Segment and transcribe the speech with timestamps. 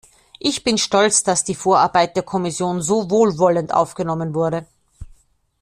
[0.39, 4.65] Ich bin stolz, dass die Vorarbeit der Kommission so wohlwollend aufgenommen wurde.